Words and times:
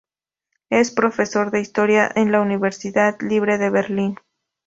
Es 0.71 0.89
profesor 0.89 1.51
de 1.51 1.59
historia 1.59 2.11
en 2.15 2.31
la 2.31 2.41
Universidad 2.41 3.21
Libre 3.21 3.59
de 3.59 3.69
Berlín. 3.69 4.15